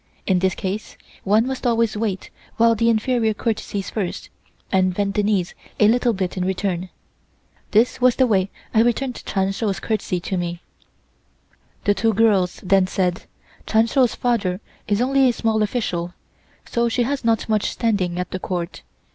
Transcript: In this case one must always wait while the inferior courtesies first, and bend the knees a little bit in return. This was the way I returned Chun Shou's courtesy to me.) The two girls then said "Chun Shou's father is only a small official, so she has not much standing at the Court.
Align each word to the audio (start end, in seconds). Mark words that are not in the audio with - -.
In 0.25 0.39
this 0.39 0.55
case 0.55 0.97
one 1.23 1.45
must 1.45 1.67
always 1.67 1.95
wait 1.95 2.31
while 2.57 2.73
the 2.73 2.89
inferior 2.89 3.35
courtesies 3.35 3.91
first, 3.91 4.31
and 4.71 4.95
bend 4.95 5.13
the 5.13 5.21
knees 5.21 5.53
a 5.79 5.87
little 5.87 6.11
bit 6.13 6.35
in 6.35 6.43
return. 6.43 6.89
This 7.69 8.01
was 8.01 8.15
the 8.15 8.25
way 8.25 8.49
I 8.73 8.81
returned 8.81 9.23
Chun 9.27 9.51
Shou's 9.51 9.79
courtesy 9.79 10.19
to 10.21 10.37
me.) 10.37 10.59
The 11.83 11.93
two 11.93 12.15
girls 12.15 12.61
then 12.63 12.87
said 12.87 13.25
"Chun 13.67 13.85
Shou's 13.85 14.15
father 14.15 14.59
is 14.87 15.01
only 15.03 15.29
a 15.29 15.33
small 15.33 15.61
official, 15.61 16.15
so 16.65 16.89
she 16.89 17.03
has 17.03 17.23
not 17.23 17.47
much 17.47 17.69
standing 17.69 18.19
at 18.19 18.31
the 18.31 18.39
Court. 18.39 18.81